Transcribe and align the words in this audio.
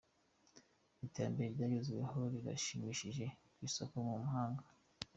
Iterambere 1.07 1.49
ryagezweho 1.55 2.19
rirashimishije, 2.33 3.25
ni 3.57 3.63
isomo 3.67 3.89
ku 4.05 4.11
mahanga. 4.21 4.65